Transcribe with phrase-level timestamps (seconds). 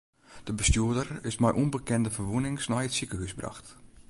[0.47, 3.67] De bestjoerder is mei ûnbekende ferwûnings nei it sikehús brocht.